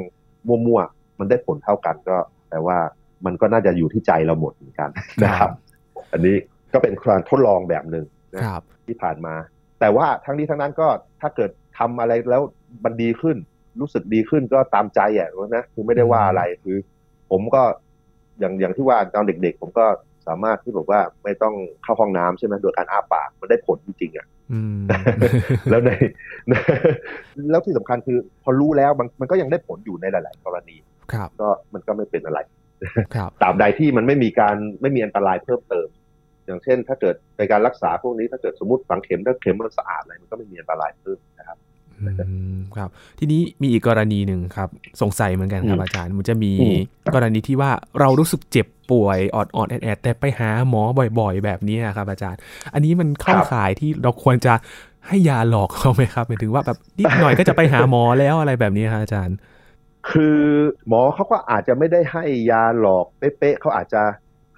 [0.48, 2.16] มั่วๆ มันได้ผลเท่ากันก็
[2.48, 2.78] แปลว่า
[3.24, 4.90] มันก็น่าจะอยู่ที่ใจเราหมดเหมือนกัน
[5.24, 5.50] นะครับ
[6.12, 6.36] อันนี้
[6.72, 8.04] ก็เป็นการทดลองแบบหนึ่ง
[8.34, 9.34] นะครับที่ผ่านมา
[9.80, 10.88] แต่ว่าทั้งนี้ทั้งนั้นก็
[11.20, 12.42] ถ้าเกิดทำอะไรแล้ว
[12.84, 13.36] มันดีขึ้น
[13.80, 16.76] รู้สึกดีขึ้นก็ตามใจอะนะคือไม่ได้ว่าอะไรคือ
[17.30, 17.62] ผมก็
[18.40, 19.86] อย่างอย่างที่ว่าตอนเด็ก ๆ ผมก็
[20.28, 24.78] สามารถที่บอกว่าไม่ต้องเข้าห้องน้ำใช่ไหมโดยการอ้าปากมันได้ผลจริงๆอะอืม
[25.70, 25.90] แล้วใน
[27.50, 30.76] แล้วที่สำคัญคือ พอรู้แล้วมันมันก็ยังได้ผลอยู่ในหลาย ๆ กรณี
[31.12, 32.38] ครับ ก็มันก็ไม่เป็นอะไร
[33.14, 35.88] ครับตราบใดที่มันไม่มีการไม่มีอันตรายเพิ่มเติม
[36.46, 41.58] อย่างเช่น ถ้าเกิดในการรักษาพวกนี้ถ้าเกิดสมมติฝังเข็มถ้าเข็มมันสะอาดอะไรมันก็ไม่มีอันตรายเพิ่มนะครับ
[42.28, 44.68] อืมครับ ทีนี้มีอีกกรณีหนึ่งครับ
[45.02, 46.78] สงสัยเหมือนกันครับอืมอาจารย์ มันจะมีอืม
[47.14, 50.82] กรณีที่ว่าเรารู้สึกเจ็บ ป่วยออดออดๆแอดแอดๆแต่ไปหาหมอ
[51.18, 52.40] บ่อยๆ แบบนี้ครับอาจารย์
[52.74, 54.54] อันนี้มันเข้าข่ายที่เราควรจะ
[55.08, 59.36] ให้ยาหลอกเขาไหมครับหมายถึงว่าแบบนิดหน่อยก็จะไปหาหมอแล้วอะไรแบบนี้ครับอาจารย์
[60.10, 60.40] คือ
[60.88, 64.02] หมอเขาก็อาจจะไม่ได้ให้ยาหลอกเป๊ะๆเขาอาจจะ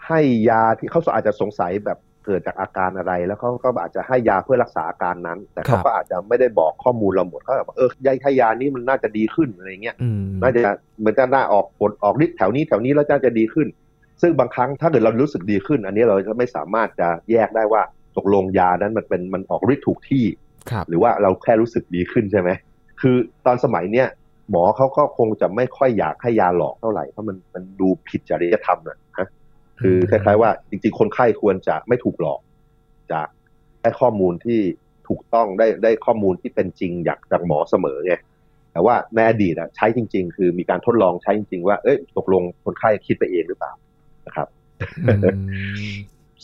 [0.07, 13.67] ให้ยาที่เขาอาจจะสงสัยแบบเกิดจากอาการอะไร แล้วเขาก็อาจจะให้ยาเพื่อรักษาอาการนั้น แต่ครัเขาบก็อาจจะไม่ได้บอกข้อมูลเราหมดเขาแบบเออยาให้ยานี้มันน่าจะดีขึ้นอะไรเงี้ยอืมน่าจะเหมือนจะน่าออกผลออกฤทธิ์แถวนี้แถวนี้แล้วน่าจะดีขึ้น
[14.21, 17.83] ซึ่งบางครั้งถ้าเกิดเรารู้สึกดีขึ้น อันนี้เราจะไม่สามารถจะแยกได้ว่า
[18.17, 20.25] ตกลงยานั้นมันเป็นมันออกฤทธิ์ถูกที่
[20.71, 22.51] ครับหรือว่าเราแค่รู้สึกดีขึ้นใช่ไหม
[23.01, 24.09] คือตอนสมัยเนี้ย
[24.51, 29.29] หมอเขาก็คงจะไม่ค่อยอยากให้ยาหลอกเท่าไหร่เพราะมันมันดูผิดจริยธรรมนะฮะ
[29.81, 32.41] คือคล้ายๆว่าจริงๆ คนไข้ควรจะไม่ถูกหลอก
[33.13, 33.29] จาก
[33.81, 34.61] ได้ข้อมูลที่
[35.09, 38.15] ถูกต้องได้ได้ข้อมูลที่เป็นจริงจากจากหมอเสมอไง
[38.73, 43.73] แต่ว่าในอดีตอะใช้จริง ๆ คือมีการทดลองใช้จริง ๆ ว่าเอ้ยตกลงคนไข้คิดไปเองหรือเปล่า
[44.27, 44.49] นะครับ
[45.07, 45.13] อื
[45.93, 45.95] ม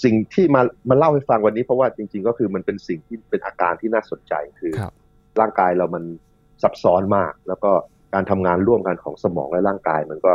[0.05, 4.93] สิ่งที่มามาเล่าให้ฟังวันนี้เพราะว่าจริง ๆ ก็คือมันเป็นสิ่งที่เป็นอาการที่น่าสนใจคือครับ
[5.41, 6.05] ร่างกายเรามัน
[6.63, 7.71] ซับซ้อนมาก แล้วก็
[8.15, 10.33] การทำงานร่วมกันของสมองและร่างกาย มันก็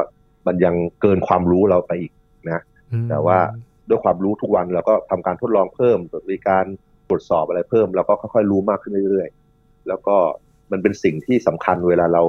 [0.47, 2.12] มันยังเกินความรู้เราไปอีก
[2.47, 3.38] นะอืมแต่ว่า
[3.89, 5.97] ด้วยความรู้ทุกวันเราก็ทำการทดลองเพิ่ม
[6.31, 6.65] มีการ
[7.10, 10.17] ตรวจสอบอะไรเพิ่มเราก็ค่อยๆรู้มากขึ้นเรื่อยๆ แล้วก็
[10.71, 12.23] มันเป็นสิ่งที่สำคัญเวลาเรา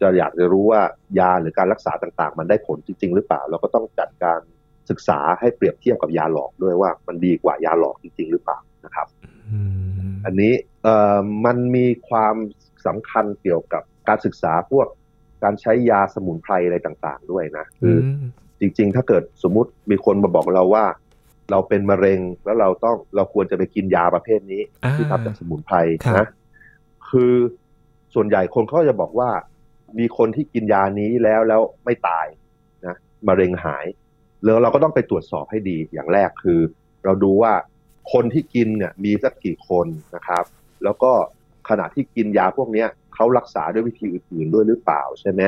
[0.00, 0.80] จะอยากจะรู้ว่า
[1.18, 4.40] ยาหรือการรักษาต่างๆ มันได้ผลจริง ๆ หรือเปล่า เราก็ต้องจัดการ
[4.90, 9.06] ศึกษาให้เปรียบเทียบกับยาหลอกด้วยว่ามันดีกว่ายาหลอกจริง ๆ หรือเปล่านะครับ
[9.52, 9.60] อื
[10.10, 12.34] มอันนี้เอ่อมันมีความ
[12.86, 14.86] สำคัญเกี่ยวกับการศึกษาพวก
[15.42, 18.24] การใช้ยาสมุนไพรอะไรต่างๆ ด้วยนะคืออม
[18.60, 20.84] จริง ๆ ถ้าเกิดสมมุติมีคนมาบอกเราว่า
[21.50, 26.26] เราเป็นมะเร็งแล้วเราต้องเราควรจะไปกินยาประเภทนี้อ่าที่ทำจากสมุนไพรครับนะ
[27.10, 27.34] คือ
[28.14, 29.30] ส่วนใหญ่คนเขาจะบอกว่า
[29.98, 32.26] มีคนที่กินยานี้แล้วแล้วไม่ตาย
[32.86, 32.96] นะ
[33.28, 33.84] มะเร็งหาย
[34.44, 36.60] แล้วเราก็ต้องไปตรวจสอบให้ดีอย่างแรกคือ
[37.04, 37.52] เราดูว่า
[38.12, 40.44] คนที่กินเนี่ยมีสักกี่คนนะครับ
[40.84, 41.12] แล้วก็
[41.68, 45.42] ขณะที่กินยาพวกเนี้ยเขเขารักษาด้วยวิธีอื่นๆด้วยหรือเปล่าใช่ไหม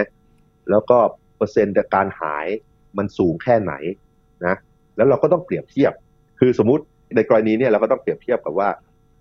[0.70, 0.98] แล้วก็
[1.37, 2.46] เปอร์เซ็นต์การหาย
[2.98, 3.72] มันสูงแค่ไหน
[4.46, 4.57] นะ
[4.96, 5.92] แล้วเราก็ต้องเปรียบเทียบ
[6.40, 6.85] คือสมมุติ
[7.16, 8.68] ในกรณีเนี่ยเราก็ต้องเปรียบเทียบกับว่า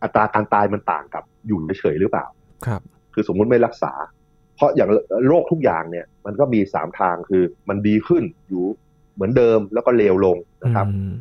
[0.04, 2.26] อัตราการตายมันต่างกับอยู่เฉยๆหรือเปล่า
[2.66, 2.82] ครับ
[3.14, 3.94] คือสมมุติไม่รักษา
[4.56, 4.90] เพราะอย่าง
[5.28, 8.64] โรคทุกอย่างเนี่ย มันก็มีสามทางคือมันดีขึ้นอยู่
[9.22, 11.12] เหมือนเดิมแล้วก็เลวลงนะครับอืม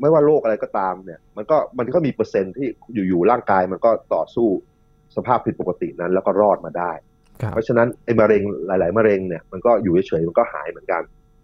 [0.00, 2.66] ไม่ว่าโรคอะไรก็ตามเนี่ย มันก็มันก็มีเปอร์เซ็นต์ที่
[3.08, 4.48] อยู่ๆร่างกายมันก็ต่อสู้
[5.16, 6.92] สภาพผิดปกตินั้นแล้วก็รอดมาได้
[7.42, 11.02] ครับเพราะฉะนั้นไอ้มะเร็งหลาย ๆ มะเร็งเนี่ยมันก็อยู่เฉยๆมันก็หายเหมือนกัน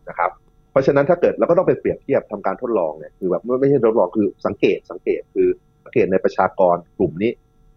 [0.08, 0.30] นะครับ
[0.70, 5.48] เพราะฉะนั้นถ้าเกิดเราก็ต้องไปเปรียบเทียบทำการทดลองเนี่ยคือแบบไม่ไม่ใช่ทดลองคือสังเกตสังเกตคือ
[5.84, 7.32] สังเกตในประชากรกลุ่มนี้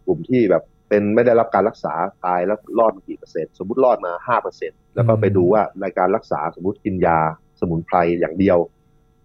[0.06, 1.94] กลุ่มที่แบบเป็นไม่ได้รับการรักษา
[2.26, 8.58] ตายแล้วรอดมากี่เปอร์เซ็นต์สมมติรอดมาห้าเปอร์เซ็นต์แล้วก็ไปดูว่าในการรักษาสมมติกินยาส มุนไพรอย่างเดียว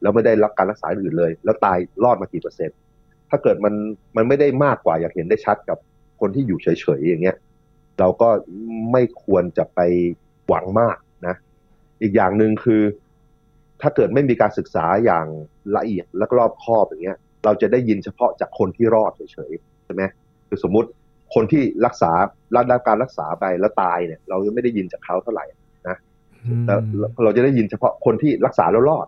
[0.03, 2.79] แล้วไม่ได้รับการรักษาอื่นเลย แล้วตายรอดมากี่เปอร์เซ็นต์
[3.31, 3.75] ถ้าเกิดมัน
[4.17, 5.79] มันไม่ได้มากกว่าอยากเห็นได้ชัดกับ
[6.21, 7.37] คนที่อยู่เฉยๆอย่างเงี้ย
[7.99, 8.29] เราก็
[8.93, 9.81] ไม่ควรจะไป
[10.49, 10.97] หวังมาก
[11.27, 11.35] นะ
[12.03, 12.83] อีกอย่างหนึ่งคือ
[13.83, 15.27] ถ้าเกิดไม่มีการศึกษาอย่าง
[15.77, 20.03] ละเอียดและรอบคอบอย่างเงี้ย เราจะได้ยินเฉพาะจากคนที่รอดเฉยๆใช่ไหม
[20.49, 20.89] คือสมมติ
[21.35, 22.13] คนที่รักษา
[22.55, 25.45] รับรับการรักษาไปแล้วตายเนี่ย เราจะไม่ได้ยินจากเขาเท่าไหร่
[27.25, 29.07] เราจะได้ยินเฉพาะคนที่รักษาแล้วรอด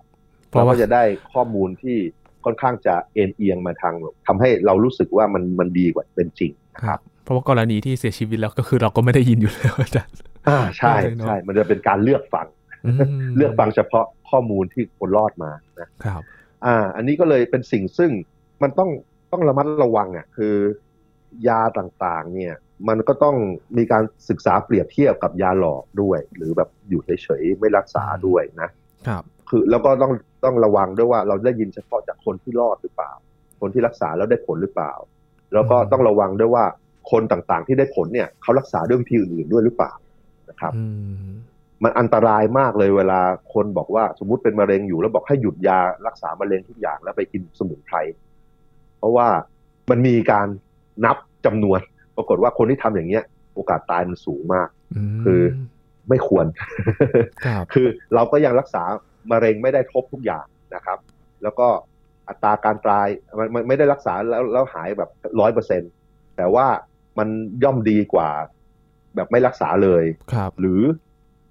[0.49, 1.97] เพราะเราว่าก็จะได้ข้อมูลที่
[2.45, 3.95] ค่อนข้างจะเอ็นเอียงมาทาง
[4.27, 10.15] ทำให้เรารู้สึกว่ามันมันดีกว่าเป็นจริงครับ เพราะว่ากรณีที่เสียชีวิตแล้วก็คือเราก็ไม่ได้ยินอยู่แล้วอาจารย์
[10.49, 12.47] อ่าใช่ใช่เนอะใช่มันจะเป็นการเลือกฟัง
[12.87, 12.97] อืม
[13.37, 16.23] เลือกฟังเฉพาะข้อมูลที่คนรอดมานะครับ
[16.67, 18.11] อ่า อันนี้ก็เลยเป็นสิ่งซึ่ง
[18.63, 18.91] มันต้อง
[19.33, 20.55] ต้องระมัดระวังอะ คือ
[21.49, 22.55] ยาต่างๆ เนี่ย
[22.89, 23.37] มันก็ต้อง
[23.77, 28.71] มีการศึกษาเปรียบเทียบกับยาหลอกด้วย หรือแบบอยู่เฉยๆไม่รักษาด้วยนะ
[29.09, 30.13] ครับ คือแล้วก็ต้อง
[30.45, 33.13] ต้องระวังด้วยว่าเราได้ยินเฉพาะจากคนที่รอดหรือเปล่า
[33.61, 34.93] คนที่รักษาแล้วได้ผลหรือเปล่า
[35.53, 36.65] แล้วก็อืมต้องระวังด้วยว่า
[37.11, 39.93] คนต่างๆ ที่ได้ผลเนี่ยเขารักษาด้วยวิธีอื่นๆด้วยหรือเปล่า
[40.51, 40.85] นะครับอื
[41.29, 41.31] ม
[41.83, 43.21] มันอันตรายมากเลยเวลา
[43.55, 47.97] คนบอกว่าสมมุติเป็นมะเร็งอยู่แล้วบอกให้หยุดยารักษามะเร็งทุกอย่างแล้วไปกินสมุนไพร
[48.99, 49.29] เพราะว่า
[49.91, 50.49] มันมีการ
[51.05, 51.17] นับ
[51.47, 51.81] จำนวน
[52.17, 54.69] ปรากฏว่าคนที่ทำอย่างเงี้ย โอกาสตายมันสูงมาก
[55.17, 55.41] มคือ
[56.09, 56.47] ไม่ควร
[57.47, 58.83] ครับคือเราก็ยังรักษา
[59.31, 60.99] มะเร็งไม่ได้ครบทุกอย่างนะครับ
[61.43, 61.69] แล้วก็
[62.29, 65.83] อัตราการตายมันมันไม่ได้รักษาแล้วแล้วหายแบบร้อยเปอร์เซ็น
[66.37, 66.67] แต่ว่า
[67.19, 67.29] มัน
[67.63, 68.29] ย่อมดีกว่า
[69.15, 70.83] แบบไม่รักษาเลยครับหรือ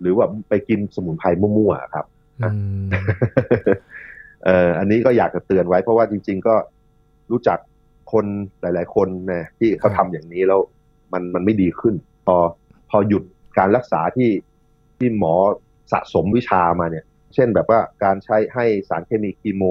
[0.01, 2.05] หรือว่าไปกินสมุนไพรมั่วๆครับ
[2.41, 2.49] อื
[2.85, 2.87] ม
[4.45, 6.55] เอ่ออันนี้ก็อยากจะเตือนไว้เพราะว่าจริง ๆ ก็
[7.31, 7.57] รู้จัก
[8.11, 8.25] คน
[8.61, 10.59] หลาย ๆ คนนะที่เขาทำอย่างนี้แล้ว
[11.13, 11.95] มันมันไม่ดีขึ้น
[12.25, 12.35] พอ
[12.89, 13.23] พอหยุด
[13.57, 14.31] การรักษาที่
[14.97, 15.33] ที่หมอ
[15.91, 19.63] สะสมวิชามาเนี่ย เช่นแบบว่าการใช้ให้สารเคมีคีโม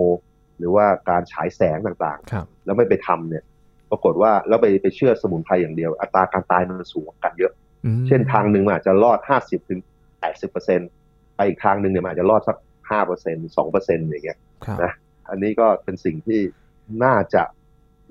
[0.59, 3.45] หรือว่าการฉายแสงต่างครับๆแล้วไม่ไปทำเนี่ย
[3.91, 7.53] ปรากฏว่าแล้วไปไปเชื่อสมุนไพรอย่างเดียว อัตราการตายมันสูงกว่ากันเยอะ
[7.85, 9.81] อืมเช่นทางหนึ่งมันอาจจะรอดห้าสิบถึง
[10.21, 10.81] แปดสิบเปอร์เซ็น
[11.37, 12.57] ไปอีกทางหนึ่งเนี่ยมันอาจจะรอดสัก
[12.91, 14.93] ห้าเปอร์เซ็นสองเปอร์เซ็นอย่างเงี้ยครับนะ
[15.31, 16.41] อันนี้ก็เป็นสิ่งที่
[17.05, 17.43] น่าจะ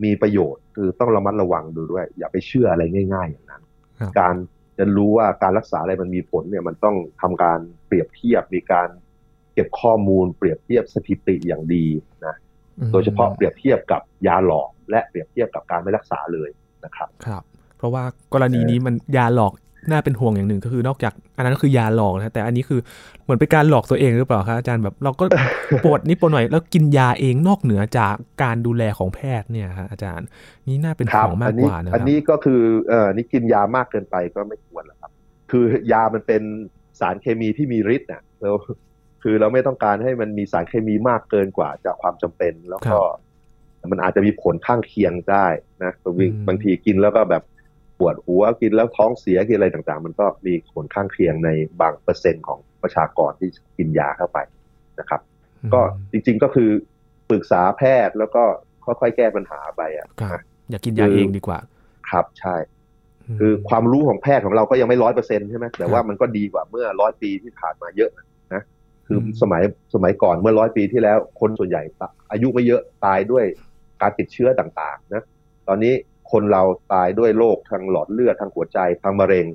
[0.03, 2.83] มีประโยชน์คือต้องระมัดระวังดูด้วย อย่าไปเชื่ออะไร
[3.13, 3.63] ง่าย ๆ อย่างนั้น
[3.99, 4.36] ครับการ
[4.77, 8.89] จะรู้ว่าการรักษาอะไรมันมีผลเนี่ยมันต้องทำการเปรียบเทียบมีการ
[9.53, 11.86] เก็บข้อมูลเปรียบเทียบสถิติอย่างดี
[12.25, 12.36] นะ
[12.91, 16.49] โดยเฉพาะเปรียบเทียบกับยาหลอก และเปรียบเทียบกับการไม่รักษาเลย
[16.86, 17.43] นะครับ ครับ
[17.77, 19.53] เพราะว่ากรณีนี้มันยาหลอก
[19.89, 22.79] น่าเป็นห่วงอย่างหนึ่งก็คือนอกจากอันนั้นก็คือยาหลอกนะแต่อันนี้คือ
[23.23, 25.25] เหมือนเป็นการหลอกตัวเองหรือเปล่าครับอาจารย์แบบเราก็
[25.83, 30.27] ปวดนิดปวดหน่อย แล้วกินยาเองนอกเหนือจากการดูแลของแพทย์เนี่ยครับอาจารย์
[30.67, 35.11] นี่น่าเป็นครัห่วงมากอันี้กว่านะคอัรันบนี้ก็คือเอ่อนี่กินยามากเกินไปก็ไม่ควรหรอกครับ
[35.51, 36.41] คือยามันเป็น
[36.99, 38.49] สารเคมีที่มีฤทธิ์น่ะเรา
[39.23, 42.97] คือเราไม่ต้องการให้มันมีสารเคมีมากเกินกว่าจากความจำเป็นแล้วก็
[43.91, 45.47] มันอาจจะมีผลข้างเคียงได้
[45.83, 47.43] นะบางทีอืมบางทีกินแล้วก็แบบ
[47.99, 51.49] ปวดหัวกินแล้วท้องเสียกินอะไรต่างๆ มันก็มีผลข้างเคียงใน
[51.81, 54.38] บางเปอร์เซ็นต์ของประชากรที่กินยาเข้าไป
[54.99, 55.21] นะครับ
[55.73, 55.81] ก็
[56.12, 56.69] จริงๆก็คือ
[57.29, 58.43] ปรึกษาแพทย์แล้วก็
[58.86, 61.60] ค่อยๆแก้ปัญหาไปอะครับนะอยากกินยาเองดีกว่า
[62.10, 62.55] ครับใช่
[63.39, 68.12] คือความรู้ของแพทย์ของเราก็ยังไม่ร้อยเปอร์เซ็นใช่ไหมแต่ว่ามันก็ดีกว่าเมื่อร้อยปีที่ผ่านมาเยอะ
[68.53, 68.63] นะ
[69.07, 73.45] คืออมสมัยสมัยก่อนเมื่อร้อยปีที่แล้ว คนส่วนใหญ่ตะอายุไม่เยอะตายด้วย
[74.01, 75.23] การติดเชื้อต่างๆ นะ
[75.67, 75.93] ตอนนี้
[76.31, 76.63] คนเรา
[76.93, 79.45] ตายด้วยโรคทางหลอดเลือดทางหัวใจทางมะเร็ง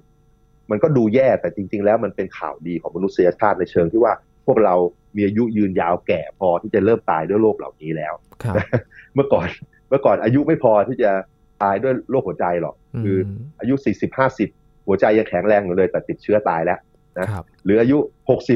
[0.70, 4.12] มันก็ดูแย่แต่จริง ๆ แล้วมันเป็นข่าวดีของมนุษยชาติในเชิงที่ว่า
[4.46, 4.74] พวกเรา
[5.16, 8.56] มีอายุยืนยาวแก่พอที่จะเริ่มตายด้วยโรคเหล่านี้แล้วครับ
[9.14, 9.46] เมื่อก่อน
[9.88, 11.10] เมื่อก่อนอายุไม่พอที่จะ
[11.62, 16.78] ตายด้วยโรคหัวใจหรอก คือมอายุ40 50หัวใจยังแข็งแรงอยู่เลยแต่ติดเชื้อตายแล้ว
[17.30, 17.98] ครับหรืออายุ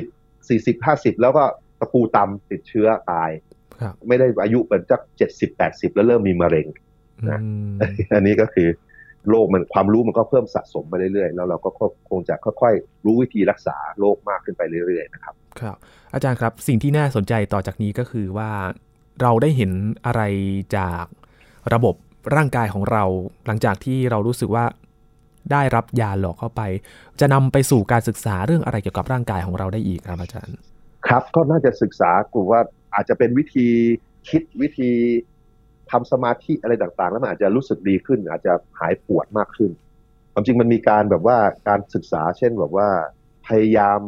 [0.03, 1.45] 60 40 50แล้วก็
[1.81, 3.31] ตะปูตำติดเชื้อตาย
[3.81, 5.01] ครับไม่ได้อายุเป็นจัก
[5.51, 6.67] 70 80แล้วเริ่มมีมะเร็ง
[7.31, 7.75] นะอืม
[8.15, 8.69] อันนี้ก็คือ
[9.31, 11.71] โรคมันความรู้มันก็เพิ่มสะสมไปเรื่อยๆ แล้วเราก็
[12.11, 15.77] คงจะค่อยๆ รู้วิธีรักษาโรคมากขึ้นไปเรื่อยๆนะครับ ครับ
[16.15, 18.51] อาจารย์ครับสิ่งที่น่าสนใจต่อจากนี้ก็คือว่า
[19.23, 19.71] เราได้เห็น
[20.07, 20.23] อะไร
[20.77, 21.05] จาก
[21.75, 21.95] ระบบ
[22.37, 23.05] ร่างกายของเรา
[23.47, 24.65] หลังจากที่เรารู้สึกว่า
[25.53, 26.63] ได้รับยาหลอกเข้าไป
[27.21, 30.57] จะนำไปสู่การศึกษาเรื่องอะไรเกี่ยวกับร่างกายของเราได้อีกครับอาจารย์
[31.09, 32.61] ครับก็น่าจะศึกษากลุ่มว่า
[32.95, 33.69] อาจจะเป็นวิธี
[34.29, 34.91] คิดวิธี
[35.91, 39.71] ทำสมาธิอะไรต่างๆ แล้วมันอาจจะรู้สึกดีขึ้น อาจจะหายปวดมากขึ้น
[40.33, 42.89] ความจริงมันมีการแบบว่าการศึกษา เช่นแบบว่า
[43.47, 44.01] พยายาม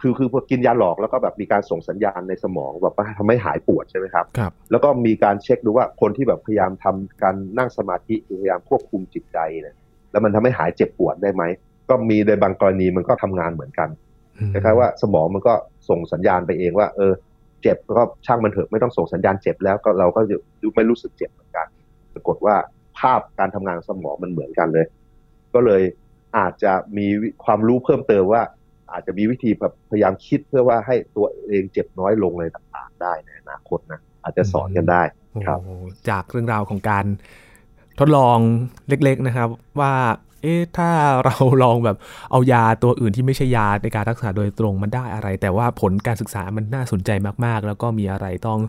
[0.00, 9.76] คือคือพอกินยาหลอกแล้วก็แบบมีการส่งสัญญาณในสมองแบบว่าทำให้หายปวดใช่ไหมครับครับ แล้วก็มีการเช็คดูว่าคนที่แบบพยายามทำการนั่งสมาธิพยายามควบคุมจิตใจเนี่ย
[10.10, 11.42] แล้วมันทำให้หายเจ็บปวดได้ไหม
[11.88, 13.88] ก็มีในบางกรณีมันก็ทำงานเหมือนกัน
[14.52, 15.54] คล้ายๆว่าสมองมันก็
[15.88, 17.12] ส่งสัญญาณไปเองว่า เออ
[17.62, 20.36] เจ็บก็ช่างมันเถอะไม่ต้องส่งสัญญาณเจ็บแล้วก็เราก็จะ
[20.76, 21.66] ไม่รู้สึกเจ็บเหมือนกัน
[22.14, 22.54] ปรากฏว่า
[22.98, 24.86] ภาพการทำงานสมองมันเหมือนกันเลย
[25.54, 25.82] ก็เลย
[26.38, 27.06] อาจจะมี
[27.44, 28.42] ความรู้เพิ่มเติมว่า
[28.92, 35.02] อาจจะมีวิธีแบบพยายามคิดเพื่อว่าให้ตัวเองเจ็บน้อยลงอะไรต่างๆ ได้ในอนาคตนะอาจจะสอนกันได้
[35.46, 35.60] ครับ
[36.08, 37.04] จากเรื่องราวของการ
[37.98, 38.38] ทดลอง
[38.88, 39.48] เล็กๆนะครับ
[39.80, 39.92] ว่า
[40.42, 40.90] เอ๊ะถ้า
[41.24, 41.96] เราลองแบบ
[42.30, 47.10] เอายาตัวอื่นที่ไม่ใช่ยาในการรักษาโดยตรงมันได้อะไร แต่ว่าผลการศึกษามันน่าสนใจ
[47.44, 48.60] มากๆ แล้วก็มีอะไรต้อง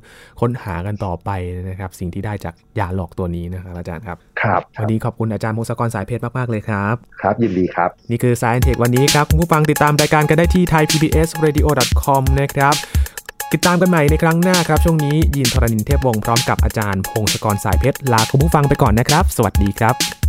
[0.41, 1.29] ค้นหากันต่อไป
[1.69, 12.75] นะครับ สิ่งที่ได้จากยาหลอกตัวนี้นะครับอาจารย์ครับครับวันนี้ขอบคุณอาจารย์พงศกรสายเพชรมาก ๆ เลยครับ ครับ ยินดีครับ นี่คือ Science Tech วันนี้ครับคุณผู้ฟังติดตามรายการกันได้ที่ thaipbsradio.com นะครับ
[13.53, 20.22] ติดตามกันใหม่ในครั้งหน้าครับ ช่วงนี้ยินทรณินเทพวงศ์พร้อมกับอาจารย์พงศกรสายเพชรลาคุณผู้ฟังไปก่อนนะครับ สวัสดีครับ